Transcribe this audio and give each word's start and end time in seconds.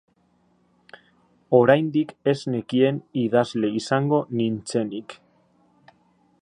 Oraindik 1.57 2.13
ez 2.33 2.35
nekien 2.55 2.99
idazle 3.25 3.71
izango 3.83 4.25
nintzenik. 4.41 5.19